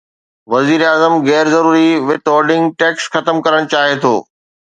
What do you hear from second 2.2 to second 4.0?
holding tax ختم ڪرڻ چاهي